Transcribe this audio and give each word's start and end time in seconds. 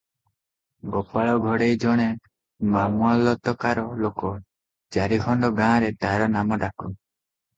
ଗୋପାଳ 0.93 1.33
ଘଡ଼େଇ 1.41 1.75
ଜଣେ 1.83 2.07
ମାମଲତକାର 2.75 3.83
ଲୋକ, 4.05 4.31
ଚାରିଖଣ୍ଡ 4.97 5.51
ଗାଁରେ 5.63 5.93
ତାହାର 6.07 6.31
ନାମ 6.37 6.59
ଡାକ। 6.65 6.89